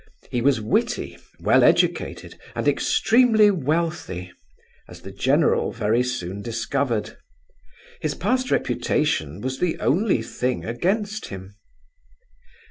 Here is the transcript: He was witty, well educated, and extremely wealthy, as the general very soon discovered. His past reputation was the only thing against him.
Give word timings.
He 0.31 0.41
was 0.41 0.59
witty, 0.59 1.15
well 1.39 1.63
educated, 1.63 2.33
and 2.55 2.67
extremely 2.67 3.51
wealthy, 3.51 4.31
as 4.89 5.01
the 5.01 5.11
general 5.11 5.71
very 5.71 6.01
soon 6.01 6.41
discovered. 6.41 7.15
His 7.99 8.15
past 8.15 8.49
reputation 8.49 9.41
was 9.41 9.59
the 9.59 9.77
only 9.77 10.23
thing 10.23 10.65
against 10.65 11.27
him. 11.27 11.53